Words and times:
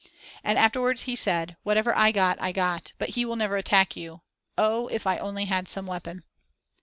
And 0.43 0.57
afterwards 0.57 1.03
he 1.03 1.15
said: 1.15 1.57
"Whatever 1.61 1.95
I 1.95 2.11
got, 2.11 2.41
I 2.41 2.51
got, 2.53 2.93
but 2.97 3.09
he 3.09 3.23
will 3.23 3.35
never 3.35 3.55
attack 3.55 3.95
you. 3.95 4.21
Oh, 4.57 4.87
if 4.87 5.05
I 5.05 5.19
only 5.19 5.45
had 5.45 5.67
some 5.67 5.85
weapon!" 5.85 6.23